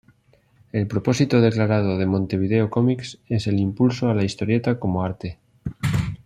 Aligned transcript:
El 0.71 0.87
propósito 0.87 1.41
declarado 1.41 1.99
de 1.99 2.07
Montevideo 2.07 2.71
Comics 2.71 3.19
es 3.29 3.45
el 3.45 3.59
impulso 3.59 4.09
a 4.09 4.15
la 4.15 4.23
historieta 4.23 4.79
como 4.79 5.03
arte. 5.03 5.37